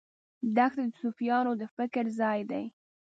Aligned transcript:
دښته 0.55 0.83
د 0.89 0.91
صوفیانو 1.01 1.51
د 1.61 1.63
فکر 1.75 2.05
ځای 2.19 2.39
دی. 2.51 2.65